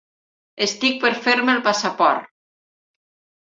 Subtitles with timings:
[0.65, 2.35] Estic per fer-me el passaport.